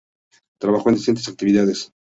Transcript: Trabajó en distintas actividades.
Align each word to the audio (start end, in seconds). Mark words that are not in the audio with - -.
Trabajó 0.59 0.89
en 0.89 0.95
distintas 0.95 1.27
actividades. 1.27 1.93